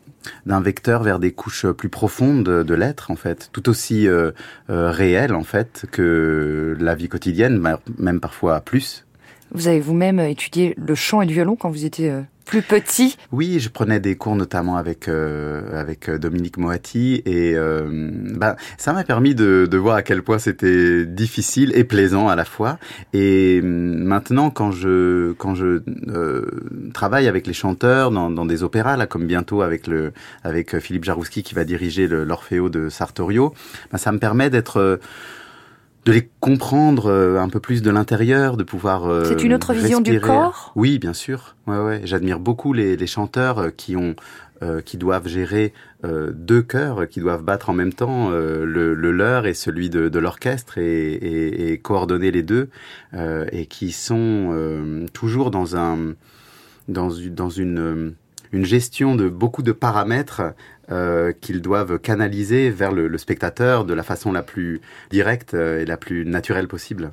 d'un 0.46 0.62
vecteur 0.62 1.04
vers 1.04 1.20
des 1.20 1.32
couches 1.32 1.68
plus 1.68 1.90
profondes 1.90 2.44
de, 2.44 2.74
l'être 2.74 3.12
en 3.12 3.16
fait, 3.16 3.50
tout 3.52 3.70
aussi 3.70 4.08
euh, 4.08 4.32
euh, 4.70 4.92
réel 4.92 5.34
en 5.34 5.44
fait 5.44 5.86
que 5.92 6.76
la 6.80 6.96
vie 6.96 7.10
quotidienne, 7.10 7.62
même 7.98 8.20
parfois 8.20 8.62
plus. 8.62 9.06
Vous 9.52 9.68
avez 9.68 9.80
vous-même 9.80 10.20
étudié 10.20 10.76
le 10.78 10.96
chant 10.96 11.22
et 11.22 11.26
le 11.26 11.32
violon 11.32 11.56
quand 11.56 11.70
vous 11.70 11.86
étiez 11.86 12.12
euh, 12.12 12.22
plus 12.46 12.62
petit 12.62 13.18
Oui, 13.32 13.60
je 13.60 13.70
prenais 13.70 14.00
des 14.00 14.16
cours 14.16 14.36
notamment 14.36 14.78
avec 14.78 15.08
euh, 15.08 15.80
avec 15.80 16.08
euh, 16.08 16.20
Dominique 16.20 16.58
Moati 16.58 17.22
et 17.26 17.56
ben 17.56 18.56
ça 18.78 18.94
m'a 18.94 19.04
permis 19.04 19.34
de, 19.34 19.68
de 19.70 19.78
voir 19.78 19.96
à 19.96 20.02
quel 20.04 20.22
point 20.22 20.38
c'était 20.38 21.06
difficile 21.06 21.72
et 21.76 21.84
plaisant 21.84 22.28
à 22.28 22.36
la 22.36 22.46
fois. 22.46 22.78
Et 23.14 23.62
maintenant, 23.62 24.52
quand 24.52 24.72
je 24.72 25.34
quand 25.34 25.56
je 25.56 25.82
travaille 26.94 27.28
avec 27.28 27.48
les 27.48 27.54
chanteurs 27.54 28.12
dans, 28.12 28.30
dans 28.30 28.46
des 28.46 28.64
opéras 28.64 28.98
là, 28.98 29.08
comme 29.08 29.26
bientôt 29.26 29.62
avec 29.62 29.88
le 29.88 30.14
avec 30.44 30.78
Philippe 30.80 31.06
Jarouski 31.06 31.44
qui 31.44 31.56
va 31.56 31.66
diriger 31.66 32.08
l'Orfeo 32.08 32.70
de 32.70 32.90
Sartorio, 32.90 33.54
ben, 33.92 33.98
ça 33.98 34.12
me 34.12 34.20
permet 34.20 34.50
d'être 34.50 35.00
de 36.06 36.12
les 36.12 36.30
comprendre 36.40 37.08
euh, 37.08 37.40
un 37.40 37.50
peu 37.50 37.60
plus 37.60 37.82
de 37.82 37.92
l'intérieur, 37.92 38.58
de 38.58 38.64
pouvoir. 38.64 39.06
Euh, 39.06 39.26
C'est 39.26 39.44
une 39.44 39.54
autre 39.54 39.74
vision 39.74 40.02
du 40.02 40.20
corps. 40.20 40.72
Oui, 40.76 41.00
bien 41.00 41.14
sûr. 41.14 41.56
Ouais, 41.68 41.78
ouais. 41.78 42.02
J'admire 42.04 42.40
beaucoup 42.40 42.74
les, 42.74 42.96
les, 42.96 43.08
chanteurs 43.08 43.60
euh, 43.60 43.70
qui 43.70 43.96
ont, 43.96 44.16
qui 44.84 44.98
doivent 44.98 45.30
gérer 45.30 45.72
deux 46.04 46.62
chœurs, 46.62 47.08
qui 47.08 47.22
doivent 47.22 47.44
battre 47.44 47.70
en 47.70 47.74
même 47.74 47.94
temps 47.94 48.30
le, 48.30 48.94
le, 48.94 49.12
leur 49.12 49.46
et 49.46 49.54
celui 49.54 49.90
de, 49.90 50.10
de 50.10 50.20
l'orchestre 50.20 50.78
et, 50.78 51.14
et, 51.14 51.72
et, 51.72 51.78
coordonner 51.78 52.30
les 52.30 52.44
deux, 52.44 52.68
et 53.54 53.68
qui 53.68 53.94
sont 53.94 55.06
toujours 55.14 55.50
dans 55.50 55.78
un, 55.78 56.14
dans, 56.90 57.10
dans 57.30 57.50
une 57.50 58.16
une 58.52 58.66
gestion 58.66 59.16
de 59.16 59.30
beaucoup 59.30 59.62
de 59.62 59.72
paramètres 59.72 60.42
euh, 60.92 61.32
qu'ils 61.32 61.62
doivent 61.62 62.00
canaliser 62.00 62.70
vers 62.70 62.92
le, 62.92 63.18
spectateur 63.18 63.86
de 63.86 63.94
la 63.94 64.04
façon 64.04 64.32
la 64.32 64.44
plus 64.44 64.82
directe 65.12 65.54
euh, 65.54 65.82
et 65.82 65.86
la 65.86 65.98
plus 65.98 66.26
naturelle 66.26 66.68
possible. 66.68 67.12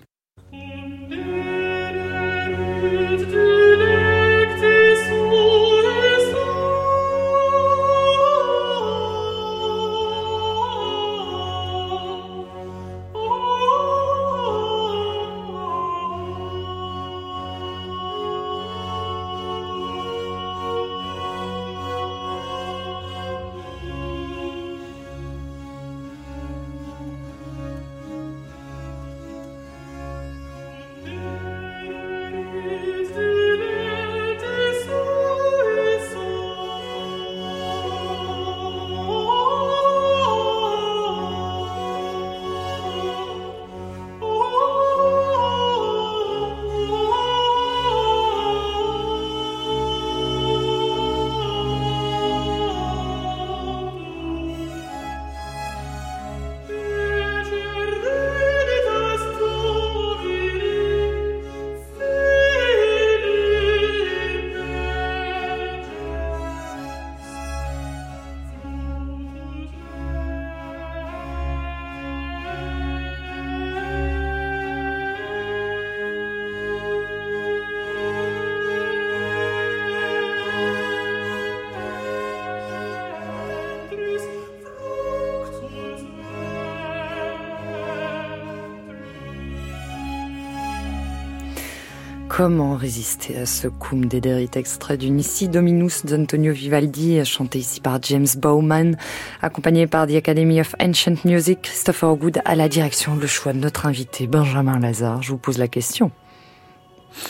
Comment 92.37 92.77
résister 92.77 93.39
à 93.39 93.47
ce 93.47 93.67
cum 93.67 94.05
dederit 94.05 94.51
extrait 94.57 94.99
du 94.99 95.09
Nissi 95.09 95.49
Dominus 95.49 96.05
d'Antonio 96.05 96.53
Vivaldi, 96.53 97.25
chanté 97.25 97.61
ici 97.61 97.81
par 97.81 97.99
James 98.03 98.27
Bowman, 98.37 98.99
accompagné 99.41 99.87
par 99.87 100.07
The 100.07 100.17
Academy 100.17 100.61
of 100.61 100.75
Ancient 100.79 101.25
Music, 101.25 101.63
Christopher 101.63 102.15
Good 102.15 102.43
à 102.45 102.55
la 102.55 102.69
direction, 102.69 103.17
le 103.17 103.27
choix 103.27 103.55
de 103.55 103.59
notre 103.59 103.87
invité 103.87 104.27
Benjamin 104.27 104.79
Lazare. 104.79 105.23
Je 105.23 105.31
vous 105.31 105.39
pose 105.39 105.57
la 105.57 105.67
question. 105.67 106.11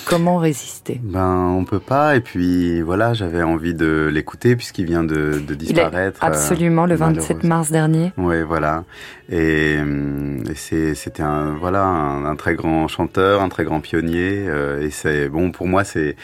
Comment 0.05 0.39
résister? 0.39 1.01
Ben, 1.03 1.55
on 1.57 1.65
peut 1.65 1.81
pas. 1.81 2.17
Et 2.17 2.21
puis 2.21 2.81
voilà, 2.83 3.15
j'avais 3.15 3.43
envie 3.43 3.75
de 3.75 4.11
l'écouter 4.13 4.57
puisqu'il 4.57 4.87
vient 4.87 5.05
de, 5.05 5.41
de 5.47 5.55
disparaître. 5.55 6.23
Euh, 6.23 6.27
absolument, 6.27 6.87
le 6.87 6.95
27 6.95 7.45
mars 7.45 7.71
dernier. 7.71 8.13
Oui, 8.17 8.43
voilà. 8.43 8.85
Et, 9.31 9.77
et 9.77 10.95
c'était 10.95 11.23
un 11.23 11.55
voilà 11.55 11.85
un, 11.85 12.25
un, 12.25 12.37
très 12.37 12.55
grand 12.55 12.89
chanteur, 12.89 13.43
un 13.43 13.49
très 13.49 13.65
grand 13.65 13.81
pionnier. 13.81 14.45
Euh, 14.47 14.83
et 14.83 14.91
c'est 14.91 15.29
bon 15.29 15.51
pour 15.51 15.67
moi, 15.67 15.85
c'est 15.85 16.17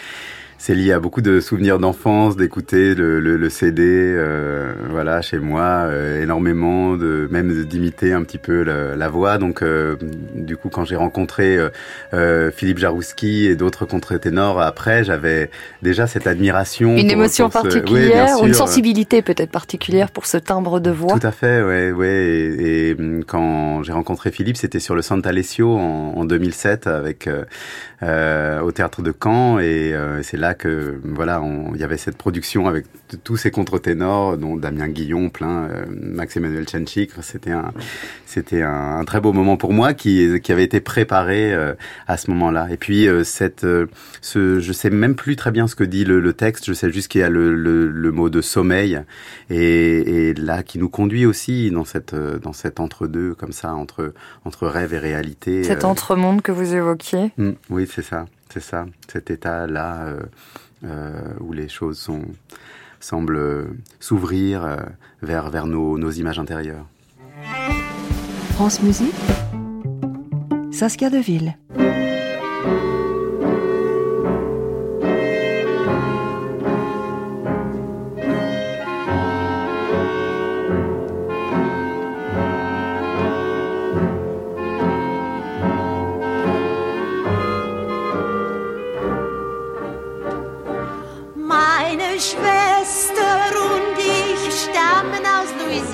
c'est 0.62 0.76
lié 0.76 0.92
à 0.92 1.00
beaucoup 1.00 1.22
de 1.22 1.40
souvenirs 1.40 1.80
d'enfance, 1.80 2.36
d'écouter 2.36 2.94
le, 2.94 3.18
le, 3.18 3.36
le, 3.36 3.50
CD, 3.50 3.82
euh, 3.84 4.72
voilà, 4.90 5.20
chez 5.20 5.40
moi, 5.40 5.86
euh, 5.88 6.22
énormément, 6.22 6.96
de 6.96 7.26
même 7.32 7.64
d'imiter 7.64 8.12
un 8.12 8.22
petit 8.22 8.38
peu 8.38 8.62
la, 8.62 8.94
la 8.94 9.08
voix. 9.08 9.38
Donc, 9.38 9.62
euh, 9.62 9.96
du 10.36 10.56
coup, 10.56 10.68
quand 10.68 10.84
j'ai 10.84 10.94
rencontré 10.94 11.56
euh, 11.56 11.70
euh, 12.14 12.52
Philippe 12.52 12.78
Jarouski 12.78 13.46
et 13.46 13.56
d'autres 13.56 13.86
contre-ténors 13.86 14.60
après, 14.60 15.02
j'avais 15.02 15.50
déjà 15.82 16.06
cette 16.06 16.28
admiration. 16.28 16.96
Une 16.96 17.10
émotion 17.10 17.50
particulière, 17.50 18.40
ou 18.40 18.46
une 18.46 18.54
sensibilité 18.54 19.20
peut-être 19.20 19.50
particulière 19.50 20.12
pour 20.12 20.26
ce 20.26 20.36
timbre 20.36 20.78
de 20.78 20.92
voix. 20.92 21.18
Tout 21.18 21.26
à 21.26 21.32
fait, 21.32 21.60
ouais, 21.60 21.90
ouais. 21.90 22.08
Et, 22.08 22.90
et 22.90 22.96
quand 23.26 23.82
j'ai 23.82 23.92
rencontré 23.92 24.30
Philippe, 24.30 24.58
c'était 24.58 24.78
sur 24.78 24.94
le 24.94 25.02
Santa 25.02 25.30
Alessio 25.30 25.76
en, 25.76 26.14
en 26.18 26.24
2007 26.24 26.86
avec 26.86 27.28
au 28.02 28.72
théâtre 28.72 29.02
de 29.02 29.12
Caen, 29.22 29.58
et 29.58 29.94
c'est 30.22 30.36
là 30.36 30.54
que 30.54 31.00
voilà, 31.04 31.42
il 31.74 31.80
y 31.80 31.84
avait 31.84 31.96
cette 31.96 32.16
production 32.16 32.66
avec 32.66 32.86
tous 33.24 33.36
ces 33.36 33.50
contre-ténors, 33.50 34.38
dont 34.38 34.56
Damien 34.56 34.88
Guillon, 34.88 35.28
plein, 35.28 35.64
euh, 35.64 35.84
Max-Emmanuel 35.90 36.68
Chenchik. 36.68 37.10
C'était 37.20 37.50
un, 37.50 37.72
c'était 38.26 38.62
un, 38.62 39.04
très 39.04 39.20
beau 39.20 39.32
moment 39.32 39.56
pour 39.56 39.72
moi 39.72 39.94
qui, 39.94 40.40
qui 40.40 40.52
avait 40.52 40.64
été 40.64 40.80
préparé 40.80 41.52
euh, 41.52 41.74
à 42.06 42.16
ce 42.16 42.30
moment-là. 42.30 42.68
Et 42.70 42.76
puis 42.76 43.06
cette, 43.24 43.66
ce, 44.20 44.60
je 44.60 44.72
sais 44.72 44.90
même 44.90 45.14
plus 45.14 45.36
très 45.36 45.50
bien 45.50 45.66
ce 45.66 45.74
que 45.74 45.84
dit 45.84 46.04
le, 46.04 46.32
texte. 46.32 46.64
Je 46.66 46.72
sais 46.72 46.90
juste 46.90 47.08
qu'il 47.08 47.20
y 47.20 47.24
a 47.24 47.28
le, 47.28 47.54
le, 47.54 48.12
mot 48.12 48.30
de 48.30 48.40
sommeil 48.40 49.00
et, 49.50 50.28
et, 50.28 50.34
là 50.34 50.62
qui 50.62 50.78
nous 50.78 50.88
conduit 50.88 51.26
aussi 51.26 51.70
dans 51.70 51.84
cette, 51.84 52.14
dans 52.14 52.52
cet 52.52 52.80
entre-deux 52.80 53.34
comme 53.34 53.52
ça 53.52 53.74
entre 53.74 54.14
entre 54.44 54.66
rêve 54.66 54.94
et 54.94 54.98
réalité. 54.98 55.62
Cet 55.62 55.84
entre-monde 55.84 56.40
que 56.40 56.52
vous 56.52 56.74
évoquiez. 56.74 57.32
Mm, 57.36 57.50
oui, 57.70 57.86
c'est 57.94 58.02
ça 58.02 58.26
c'est 58.52 58.60
ça, 58.60 58.84
cet 59.10 59.30
état-là 59.30 60.04
euh, 60.04 60.20
euh, 60.84 61.32
où 61.40 61.54
les 61.54 61.68
choses 61.68 62.10
semblent 63.00 63.66
s'ouvrir 63.98 64.64
euh, 64.64 64.76
vers, 65.22 65.48
vers 65.48 65.66
nos, 65.66 65.96
nos 65.96 66.10
images 66.10 66.38
intérieures. 66.38 66.86
France 68.54 68.82
Musique, 68.82 69.14
Saskia 70.70 71.08
Deville. 71.08 71.56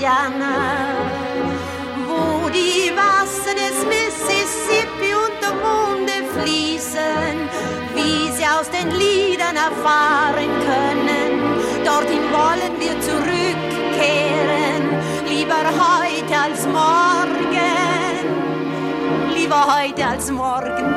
Louisiana, 0.08 0.56
wo 2.06 2.48
die 2.48 2.90
Wasser 2.96 3.54
des 3.54 3.84
Mississippi 3.84 5.12
unter 5.14 5.54
Monde 5.54 6.24
fließen, 6.32 7.36
wie 7.94 8.32
sie 8.32 8.46
aus 8.46 8.70
den 8.70 8.90
Liedern 8.90 9.56
erfahren 9.56 10.50
können. 10.64 11.30
Dorthin 11.84 12.24
wollen 12.32 12.74
wir 12.80 12.98
zurückkehren, 13.00 14.82
lieber 15.28 15.62
heute 15.84 16.38
als 16.42 16.66
morgen, 16.66 17.68
lieber 19.34 19.66
heute 19.76 20.06
als 20.06 20.30
morgen. 20.30 20.94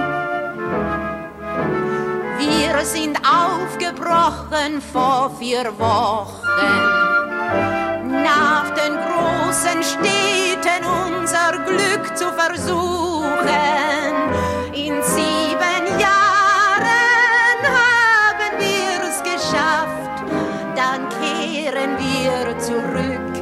Wir 2.40 2.86
sind 2.86 3.20
aufgebrochen 3.20 4.82
vor 4.82 5.32
vier 5.38 5.78
Wochen 5.78 7.01
nach 8.24 8.70
den 8.72 8.96
großen 8.96 9.84
Städten 9.84 10.86
unser 10.86 11.52
Glück 11.66 12.18
zu 12.18 12.32
versuchen. 12.34 13.32
In 14.74 15.02
sieben 15.04 16.00
Jahren 16.00 16.32
kehren 21.20 21.98
wir 21.98 22.60
zurück, 22.60 23.34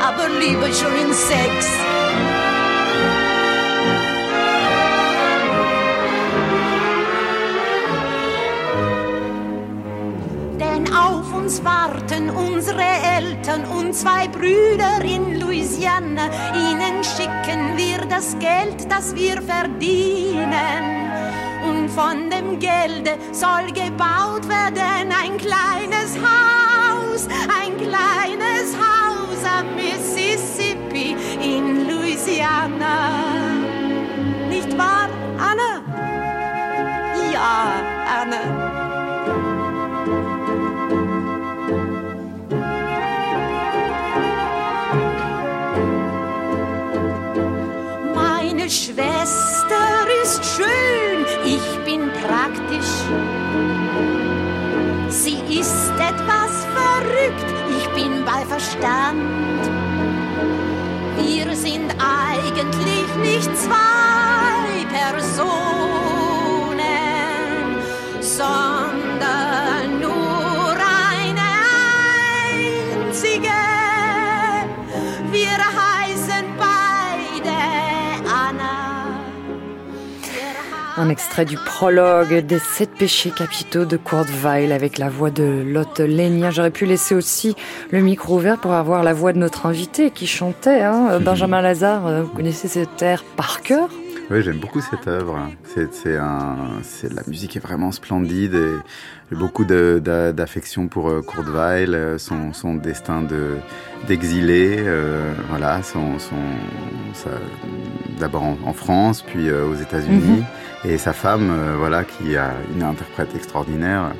aber 0.00 0.28
lieber 0.28 0.72
schon 0.72 0.94
in 0.96 1.12
Sex. 1.12 1.99
Uns 11.50 11.64
warten 11.64 12.30
unsere 12.30 12.80
Eltern 12.80 13.64
und 13.64 13.92
zwei 13.92 14.28
Brüder 14.28 15.02
in 15.02 15.40
Louisiana. 15.40 16.26
Ihnen 16.54 17.02
schicken 17.02 17.76
wir 17.76 18.06
das 18.08 18.38
Geld, 18.38 18.88
das 18.88 19.16
wir 19.16 19.42
verdienen. 19.42 20.46
Und 21.68 21.88
von 21.88 22.30
dem 22.30 22.60
Gelde 22.60 23.18
soll 23.32 23.66
gebaut 23.72 24.48
werden 24.48 25.10
ein 25.10 25.36
kleines 25.38 26.16
Haus, 26.22 27.26
ein 27.60 27.76
kleines 27.78 28.76
Haus 28.78 29.40
am 29.58 29.74
Mississippi 29.74 31.16
in 31.42 31.88
Louisiana. 31.88 33.24
Nicht 34.48 34.78
wahr, 34.78 35.08
Anna? 35.36 35.82
Ja, 37.32 37.72
Anna. 38.22 38.59
Schwester 48.70 50.06
ist 50.22 50.44
schön, 50.44 51.26
ich 51.44 51.84
bin 51.84 52.08
praktisch. 52.12 52.86
Sie 55.08 55.40
ist 55.58 55.90
etwas 55.98 56.64
verrückt, 56.76 57.52
ich 57.76 57.88
bin 58.00 58.24
bei 58.24 58.46
Verstand. 58.46 59.60
Wir 61.18 61.56
sind 61.56 61.92
eigentlich 61.98 63.14
nicht 63.16 63.50
zwei 63.58 64.86
Personen, 64.88 65.50
sondern 68.20 69.09
Un 81.00 81.08
extrait 81.08 81.46
du 81.46 81.56
prologue 81.56 82.44
des 82.44 82.58
sept 82.58 82.90
péchés 82.90 83.30
capitaux 83.30 83.86
de 83.86 83.96
Kurt 83.96 84.28
avec 84.44 84.98
la 84.98 85.08
voix 85.08 85.30
de 85.30 85.64
Lotte 85.66 86.00
Lenia. 86.00 86.50
J'aurais 86.50 86.70
pu 86.70 86.84
laisser 86.84 87.14
aussi 87.14 87.56
le 87.90 88.00
micro 88.00 88.36
ouvert 88.36 88.58
pour 88.58 88.74
avoir 88.74 89.02
la 89.02 89.14
voix 89.14 89.32
de 89.32 89.38
notre 89.38 89.64
invité 89.64 90.10
qui 90.10 90.26
chantait, 90.26 90.82
hein, 90.82 91.18
Benjamin 91.18 91.62
Lazare. 91.62 92.24
Vous 92.24 92.28
connaissez 92.28 92.68
cet 92.68 93.00
air 93.00 93.24
par 93.34 93.62
cœur? 93.62 93.88
Oui, 94.30 94.42
j'aime 94.42 94.58
beaucoup 94.58 94.80
cette 94.80 95.08
œuvre. 95.08 95.36
C'est, 95.64 96.08
la 96.08 97.22
musique 97.26 97.56
est 97.56 97.60
vraiment 97.60 97.90
splendide 97.90 98.54
et 98.54 98.76
j'ai 99.30 99.36
beaucoup 99.36 99.64
d'affection 99.64 100.86
pour 100.86 101.10
euh, 101.10 101.20
Kurt 101.20 101.48
euh, 101.48 102.16
son, 102.16 102.52
son 102.52 102.74
destin 102.74 103.22
de 103.22 103.56
d'exilé, 104.06 104.76
euh, 104.78 105.32
voilà, 105.48 105.82
son, 105.82 106.16
d'abord 108.20 108.44
en, 108.44 108.56
en 108.64 108.72
France, 108.72 109.22
puis 109.22 109.48
euh, 109.48 109.66
aux 109.66 109.74
États-Unis, 109.74 110.44
et 110.84 110.96
sa 110.96 111.12
femme, 111.12 111.50
euh, 111.50 111.74
voilà, 111.76 112.04
qui 112.04 112.36
a 112.36 112.52
une 112.74 112.82
interprète 112.82 113.34
extraordinaire. 113.34 114.12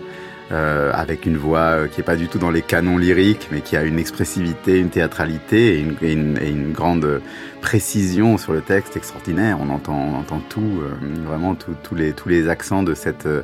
Euh, 0.53 0.91
avec 0.95 1.27
une 1.27 1.37
voix 1.37 1.59
euh, 1.61 1.87
qui 1.87 2.01
est 2.01 2.05
pas 2.05 2.17
du 2.17 2.29
tout 2.29 2.39
dans 2.39 2.51
les 2.51 2.63
canons 2.63 2.99
lyriques, 2.99 3.49
mais 3.53 3.61
qui 3.61 3.77
a 3.77 3.83
une 3.83 3.99
expressivité, 3.99 4.79
une 4.79 4.91
théâtralité 4.91 5.77
et 5.77 5.81
une, 5.81 5.97
et 6.03 6.13
une, 6.13 6.39
et 6.39 6.51
une 6.51 6.73
grande 6.73 7.21
précision 7.61 8.39
sur 8.39 8.53
le 8.53 8.61
texte 8.61 8.97
extraordinaire. 8.97 9.59
On 9.61 9.71
entend, 9.71 9.97
on 9.97 10.15
entend 10.15 10.41
tout, 10.49 10.81
euh, 10.83 10.91
vraiment 11.25 11.55
tous 11.55 11.95
les 11.95 12.13
tous 12.13 12.29
les 12.29 12.49
accents 12.49 12.83
de 12.83 12.95
cette 12.95 13.27
euh, 13.27 13.43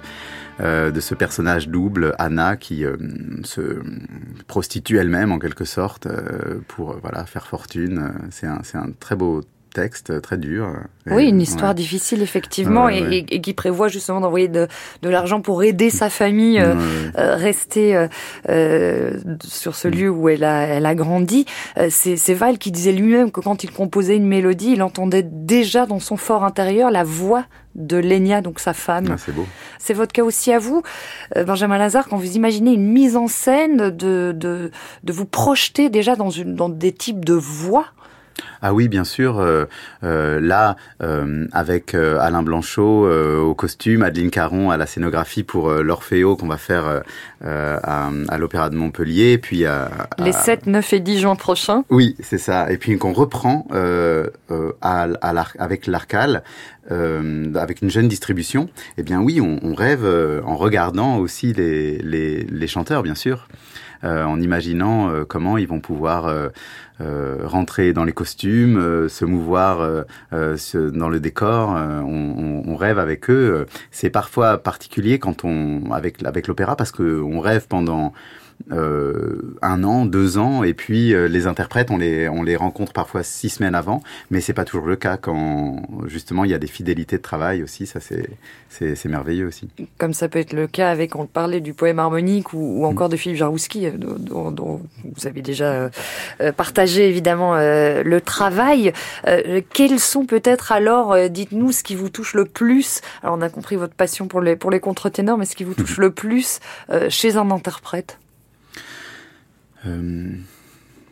euh, 0.61 0.91
de 0.91 1.01
ce 1.01 1.15
personnage 1.15 1.69
double, 1.69 2.15
Anna, 2.19 2.57
qui 2.57 2.85
euh, 2.85 2.97
se 3.45 3.83
prostitue 4.47 4.97
elle-même 4.97 5.31
en 5.31 5.39
quelque 5.39 5.67
sorte 5.67 6.07
euh, 6.07 6.61
pour 6.67 6.93
euh, 6.93 6.99
voilà 7.03 7.27
faire 7.27 7.47
fortune. 7.47 8.13
C'est 8.31 8.47
un 8.47 8.61
c'est 8.63 8.79
un 8.79 8.91
très 8.99 9.17
beau 9.17 9.43
texte, 9.77 10.21
très 10.23 10.37
dur. 10.39 10.69
Et, 11.07 11.13
Oui, 11.13 11.29
une 11.29 11.41
histoire 11.41 11.71
ouais. 11.71 11.75
difficile 11.75 12.23
effectivement 12.23 12.87
Ouais, 12.87 12.99
et- 12.99 13.03
ouais. 13.03 13.17
Et, 13.29 13.35
et 13.37 13.41
qui 13.41 13.53
prévoit 13.55 13.89
justement 13.89 14.21
d'envoyer 14.21 14.49
de, 14.49 14.67
de 15.03 15.09
l'argent 15.09 15.41
pour 15.41 15.63
aider 15.63 15.91
sa 15.91 16.11
famille 16.11 16.59
euh, 16.61 16.75
euh, 17.19 17.37
rester 17.37 17.95
euh, 17.95 18.09
euh, 18.49 19.13
sur 19.45 19.75
ce 19.75 19.89
lieu 19.89 20.11
où 20.11 20.29
elle 20.29 20.45
a, 20.45 20.63
elle 20.67 20.87
a 20.87 20.95
grandi. 20.95 21.45
Euh, 21.79 21.89
c'est 21.91 22.17
c'est 22.17 22.35
Val 22.35 22.59
qui 22.59 22.71
disait 22.73 22.93
lui-même 22.93 23.31
que 23.31 23.41
quand 23.41 23.63
il 23.65 23.71
composait 23.71 24.17
une 24.17 24.27
mélodie, 24.27 24.73
il 24.73 24.83
entendait 24.83 25.23
déjà 25.23 25.87
dans 25.87 26.01
son 26.01 26.17
fort 26.17 26.45
intérieur 26.45 26.91
la 26.91 27.05
voix 27.05 27.45
de 27.75 27.99
Lenia, 27.99 28.41
donc 28.41 28.59
sa 28.59 28.73
femme. 28.73 29.07
ouais, 29.11 29.17
c'est 29.19 29.35
beau. 29.35 29.45
C'est 29.79 29.93
votre 29.93 30.13
cas 30.13 30.23
aussi 30.25 30.51
à 30.53 30.59
vous, 30.59 30.83
euh, 31.37 31.45
Benjamin 31.45 31.77
Lazare, 31.77 32.09
quand 32.09 32.17
vous 32.17 32.35
imaginez 32.35 32.73
une 32.73 32.91
mise 32.91 33.17
en 33.17 33.29
scène 33.29 33.91
de, 33.91 34.33
de, 34.35 34.71
de 35.05 35.13
vous 35.13 35.27
projeter 35.27 35.91
déjà 35.91 36.17
dans, 36.17 36.31
une, 36.31 36.55
dans 36.55 36.71
des 36.71 36.93
types 36.93 37.23
de 37.25 37.35
voix 37.35 37.85
Ah 38.63 38.75
oui, 38.75 38.89
bien 38.89 39.05
sûr. 39.05 39.39
Euh, 39.39 39.65
euh, 40.05 40.41
là, 40.41 40.77
euh, 41.03 41.47
avec 41.53 41.95
euh, 41.95 42.19
Alain 42.21 42.43
Blanchot 42.43 43.07
euh, 43.07 43.39
au 43.39 43.55
costume, 43.55 44.03
Adeline 44.03 44.31
Caron 44.31 44.71
à 44.71 44.77
la 44.77 44.87
scénographie 44.87 45.43
pour 45.43 45.71
euh, 45.71 45.83
l'Orfeo 45.83 46.37
qu'on 46.37 46.49
va 46.49 46.57
faire 46.59 47.03
à, 47.43 48.11
à 48.29 48.39
l'Opéra 48.39 48.71
de 48.71 48.77
Montpellier, 48.77 49.39
puis 49.39 49.65
à, 49.67 49.85
à- 50.19 50.25
Les 50.25 50.33
7, 50.33 50.67
9 50.67 50.93
et 50.95 51.01
10 51.01 51.21
juin 51.21 51.37
prochains. 51.37 51.85
Oui, 51.91 52.17
c'est 52.21 52.39
ça. 52.39 52.71
Et 52.73 52.77
puis 52.79 52.97
qu'on 52.99 53.13
reprend 53.13 53.67
euh, 53.73 54.27
euh, 54.51 54.73
à, 54.83 55.07
avec 55.59 55.87
l'Arcal, 55.87 56.43
euh, 56.91 57.53
avec 57.57 57.83
une 57.83 57.91
jeune 57.91 58.09
distribution. 58.09 58.69
Eh 58.99 59.03
bien 59.03 59.21
oui, 59.21 59.41
on, 59.41 59.59
on 59.63 59.75
rêve 59.75 60.05
euh, 60.05 60.41
en 60.45 60.57
regardant 60.57 61.19
aussi 61.19 61.53
les, 61.53 61.99
les, 61.99 62.45
les 62.45 62.67
chanteurs, 62.67 63.03
bien 63.03 63.15
sûr, 63.15 63.49
en 64.05 64.41
imaginant 64.41 65.11
euh, 65.11 65.25
comment 65.25 65.57
ils 65.59 65.69
vont 65.69 65.81
pouvoir 65.81 66.27
euh, 66.27 66.49
euh, 67.01 67.39
rentrer 67.45 67.93
dans 67.93 68.05
les 68.05 68.13
costumes, 68.13 68.79
euh, 68.79 69.09
se 69.09 69.25
mouvoir 69.25 69.81
euh, 69.81 70.03
euh, 70.33 70.57
dans 70.93 71.09
le 71.09 71.21
décor. 71.21 71.75
euh, 71.77 72.01
on, 72.01 72.63
on- 72.67 72.77
rêve 72.77 72.99
avec 72.99 73.31
eux. 73.31 73.67
C'est 73.91 74.11
parfois 74.11 74.59
particulier 74.59 75.19
quand 75.19 75.45
on 75.45 75.91
avec 75.93 76.23
avec 76.25 76.47
l'opéra 76.47 76.77
parce 76.77 76.93
que 76.93 77.21
on 77.23 77.41
rêve 77.41 77.67
pendant 77.69 78.07
euh, 78.07 78.11
un 78.71 79.85
an, 79.85 80.07
deux 80.07 80.39
ans, 80.39 80.65
et 80.65 80.75
puis 80.75 81.15
euh, 81.15 81.29
les 81.29 81.47
interprètes, 81.47 81.91
on 81.91 81.99
les, 81.99 82.29
on 82.29 82.43
les 82.43 82.57
rencontre 82.57 82.93
parfois 82.93 83.23
six 83.23 83.49
semaines 83.49 83.75
avant, 83.75 84.03
mais 84.31 84.41
c'est 84.41 84.55
pas 84.55 84.65
toujours 84.65 84.87
le 84.87 84.97
cas 84.97 85.17
quand 85.17 85.83
justement 86.07 86.45
il 86.45 86.51
y 86.51 86.55
a 86.55 86.59
des 86.59 86.67
fidélités 86.67 87.17
de 87.17 87.23
travail 87.23 87.63
aussi, 87.63 87.87
ça 87.87 88.01
c'est 88.01 89.09
merveilleux 89.09 89.47
aussi. 89.47 89.69
Comme 89.99 90.13
ça 90.13 90.29
peut 90.29 90.41
être 90.41 90.53
le 90.53 90.67
cas 90.67 90.91
avec, 90.91 91.15
on 91.15 91.27
parlait 91.27 91.61
du 91.61 91.75
poème 91.75 91.99
harmonique 91.99 92.53
ou, 92.53 92.81
ou 92.81 92.87
encore 92.87 93.09
de 93.09 93.17
Philippe 93.17 93.39
Jarouski, 93.39 93.87
euh, 93.87 93.93
dont, 93.97 94.81
vous 95.05 95.27
avez 95.27 95.43
déjà 95.43 95.73
euh, 95.73 95.89
euh, 96.41 96.53
partagé 96.53 97.09
évidemment 97.09 97.55
euh, 97.55 98.03
le 98.03 98.21
travail. 98.21 98.93
Euh, 99.27 99.61
quels 99.73 100.01
sont 100.01 100.27
peut-être 100.27 100.73
alors, 100.73 101.13
euh, 101.13 101.29
dites-nous, 101.29 101.73
ce 101.73 101.83
qui 101.83 101.95
vous 101.95 102.09
touche 102.09 102.35
le 102.35 102.45
plus? 102.45 103.01
Alors 103.23 103.37
on 103.39 103.43
a 103.43 103.49
compris 103.49 103.77
votre 103.77 103.95
passion 103.95 104.27
pour 104.27 104.41
les, 104.41 104.57
pour 104.57 104.71
les 104.71 104.81
contre-ténors, 104.81 105.39
mais 105.39 105.45
ce 105.45 105.55
qui 105.55 105.65
vous 105.65 105.75
touche 105.75 105.99
le 105.99 106.11
plus 106.11 106.59
euh, 106.91 107.09
chez 107.11 107.37
un 107.37 107.51
interprète? 107.51 108.19
Euh, 109.87 110.31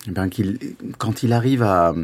ben 0.08 0.28
qu'il, 0.28 0.58
quand 0.98 1.22
il 1.22 1.32
arrive 1.32 1.62
à 1.62 1.94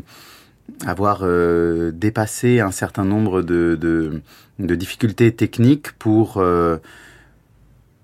avoir 0.87 1.21
euh, 1.23 1.91
dépassé 1.93 2.61
un 2.61 2.71
certain 2.71 3.05
nombre 3.05 3.43
de, 3.43 4.23
difficultés 4.59 5.33
techniques 5.33 5.93
pour 5.93 6.39
euh, 6.39 6.79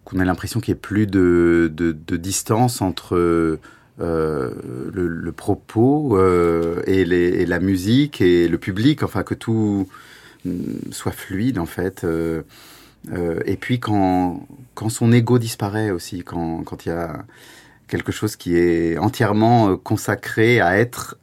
qu'on 0.05 0.21
ait 0.21 0.25
l'impression 0.25 0.61
qu'il 0.61 0.73
n'y 0.75 0.79
ait 0.79 0.81
plus 0.81 1.07
de, 1.07 1.73
distance 2.17 2.83
entre 2.83 3.17
le, 3.99 5.33
propos 5.35 6.21
et, 6.87 7.47
la 7.47 7.61
musique 7.61 8.21
et 8.21 8.49
le 8.49 8.59
public, 8.59 9.03
enfin 9.03 9.23
que 9.23 9.35
tout 9.35 9.89
mm, 10.45 10.93
soit 10.93 11.13
fluide 11.13 11.59
en 11.59 11.67
fait. 11.67 12.07
et 13.15 13.57
puis 13.57 13.81
quand, 13.81 14.47
son 14.91 15.13
ego 15.13 15.39
disparaît 15.39 15.91
aussi, 15.91 16.23
quand 16.23 16.85
il 16.85 16.89
y 16.91 16.93
a 16.93 17.25
quelque 17.89 18.13
chose 18.13 18.37
qui 18.37 18.57
est 18.57 18.99
entièrement 18.99 19.71
euh, 19.71 19.77
consacré 19.77 20.61
à 20.61 20.79
être 20.79 21.17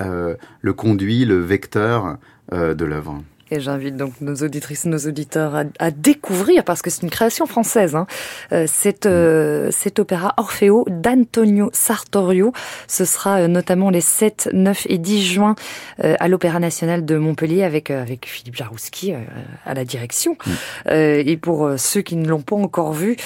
euh, 0.00 0.36
le 0.60 0.72
conduit, 0.72 1.24
le 1.24 1.38
vecteur 1.38 2.18
euh, 2.52 2.74
de 2.74 2.84
l'œuvre. 2.84 3.22
Et 3.50 3.60
j'invite 3.60 3.96
donc 3.96 4.12
nos 4.20 4.34
auditrices, 4.36 4.84
nos 4.84 4.98
auditeurs 4.98 5.54
à, 5.54 5.64
à 5.78 5.90
découvrir, 5.90 6.64
parce 6.64 6.82
que 6.82 6.90
c'est 6.90 7.02
une 7.02 7.10
création 7.10 7.46
française, 7.46 7.94
hein, 7.94 8.06
euh, 8.52 8.66
cet, 8.66 9.06
euh, 9.06 9.70
cet 9.70 9.98
opéra 9.98 10.34
Orfeo 10.36 10.84
d'Antonio 10.88 11.70
Sartorio. 11.72 12.52
Ce 12.86 13.04
sera 13.04 13.40
euh, 13.40 13.48
notamment 13.48 13.90
les 13.90 14.00
7, 14.00 14.50
9 14.52 14.86
et 14.88 14.98
10 14.98 15.22
juin 15.22 15.54
euh, 16.04 16.14
à 16.20 16.28
l'Opéra 16.28 16.60
National 16.60 17.04
de 17.04 17.16
Montpellier 17.16 17.62
avec, 17.62 17.90
euh, 17.90 18.02
avec 18.02 18.26
Philippe 18.26 18.56
Jarouski 18.56 19.14
euh, 19.14 19.18
à 19.64 19.74
la 19.74 19.84
direction. 19.84 20.36
Euh, 20.88 21.22
et 21.24 21.36
pour 21.36 21.70
ceux 21.76 22.02
qui 22.02 22.16
ne 22.16 22.28
l'ont 22.28 22.42
pas 22.42 22.56
encore 22.56 22.92
vu, 22.92 23.16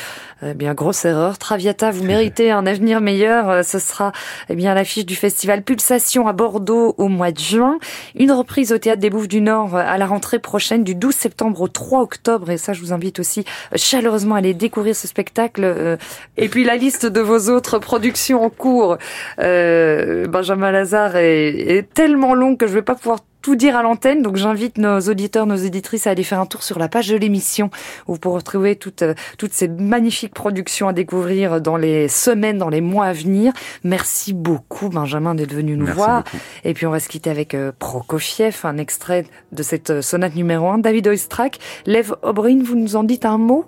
eh 0.45 0.55
bien, 0.55 0.75
grosse 0.75 1.05
erreur. 1.05 1.39
Traviata, 1.39 1.91
vous 1.93 2.03
méritez 2.05 2.51
un 2.51 2.67
avenir 2.67 3.01
meilleur. 3.01 3.49
Euh, 3.49 3.63
Ce 3.63 3.79
sera 3.79 4.13
eh 4.49 4.57
bien 4.57 4.75
l'affiche 4.75 5.07
du 5.07 5.15
festival 5.15 5.63
Pulsation 5.63 6.27
à 6.27 6.33
Bordeaux 6.33 6.95
au 6.99 7.09
mois 7.09 7.31
de 7.31 7.39
juin. 7.39 7.79
Une 8.17 8.33
reprise 8.33 8.73
au 8.73 8.79
Théâtre 8.79 9.01
des 9.01 9.11
Bouffes 9.11 9.29
du 9.29 9.41
Nord 9.41 9.77
à 9.77 9.97
la 9.99 10.07
rentrée 10.13 10.39
prochaine 10.39 10.85
du 10.85 10.95
12 10.95 11.15
septembre 11.15 11.61
au 11.61 11.69
3 11.69 12.01
octobre. 12.03 12.51
Et 12.51 12.59
ça, 12.59 12.73
je 12.73 12.81
vous 12.81 12.93
invite 12.93 13.19
aussi 13.19 13.41
euh, 13.73 13.77
chaleureusement 13.77 14.35
à 14.37 14.39
aller 14.39 14.55
découvrir 14.55 14.95
ce 14.95 15.09
spectacle. 15.09 15.63
euh, 15.65 15.97
Et 16.37 16.49
puis 16.49 16.65
la 16.65 16.77
liste 16.77 17.07
de 17.07 17.21
vos 17.21 17.49
autres 17.51 17.79
productions 17.79 18.43
en 18.45 18.51
cours. 18.51 18.99
Euh, 19.39 20.27
Benjamin 20.29 20.71
Lazare 20.71 21.17
est, 21.17 21.49
est 21.79 21.93
tellement 21.95 22.35
long 22.35 22.57
que 22.57 22.67
je 22.67 22.75
vais 22.75 22.83
pas 22.83 22.95
pouvoir 22.95 23.21
tout 23.43 23.57
dire 23.57 23.77
à 23.77 23.83
l'antenne, 23.83 24.23
donc 24.23 24.37
j'invite 24.37 24.79
nos 24.79 25.01
auditeurs, 25.01 25.47
nos 25.47 25.67
auditrices 25.67 26.07
à 26.07 26.11
aller 26.11 26.23
faire 26.23 26.41
un 26.41 26.47
tour 26.47 26.63
sur 26.63 26.79
la 26.79 26.89
page 26.89 27.09
de 27.09 27.17
l'émission 27.17 27.71
où 28.07 28.15
vous 28.15 28.19
pourrez 28.19 28.39
retrouver 28.39 28.77
toutes, 28.77 29.03
euh, 29.03 29.15
toutes 29.37 29.53
ces 29.53 29.69
magnifiques 29.69 30.33
productions 30.33 30.89
à 30.89 30.93
découvrir 30.93 31.61
dans 31.61 31.77
les 31.77 32.09
semaines, 32.09 32.59
dans 32.59 32.69
les 32.69 32.81
mois 32.81 33.07
à 33.07 33.13
venir. 33.13 33.53
Merci 33.85 34.33
beaucoup 34.33 34.89
Benjamin 34.89 35.35
d'être 35.35 35.53
venu 35.53 35.77
nous 35.77 35.87
Merci 35.87 35.99
voir. 35.99 36.23
beaucoup. 36.23 36.37
Et 36.65 36.75
puis 36.75 36.87
on 36.87 36.91
va 36.91 37.01
se 37.01 37.09
quitter 37.09 37.31
avec 37.31 37.55
euh, 37.55 37.73
Prokofiev, 37.79 38.61
un 38.65 38.79
extrait 38.79 39.27
de 39.51 39.63
cette 39.63 39.91
euh, 39.91 40.03
sonate 40.03 40.37
numéro 40.37 40.69
1. 40.69 40.79
David 40.79 41.09
Oistrakh, 41.09 41.59
Lev 41.87 42.15
Obrin, 42.23 42.63
vous 42.63 42.77
nous 42.77 42.97
en 42.97 43.03
dites 43.03 43.25
un 43.25 43.39
mot? 43.39 43.67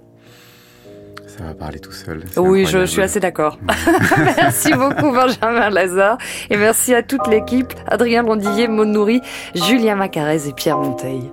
Ça 1.36 1.42
va 1.42 1.54
parler 1.54 1.80
tout 1.80 1.90
seul. 1.90 2.22
Oui, 2.36 2.64
je, 2.64 2.86
suis 2.86 3.02
assez 3.02 3.18
d'accord. 3.18 3.58
merci 4.36 4.72
beaucoup 4.72 5.10
Benjamin 5.10 5.68
Lazare 5.68 6.16
et 6.48 6.56
merci 6.56 6.94
à 6.94 7.02
toute 7.02 7.26
l'équipe, 7.26 7.72
Adrien 7.88 8.22
Landillet, 8.22 8.68
Maud 8.68 8.88
Nourri, 8.88 9.20
Julien 9.54 9.96
Macarez 9.96 10.46
et 10.46 10.52
Pierre 10.52 10.78
Monteil. 10.78 11.32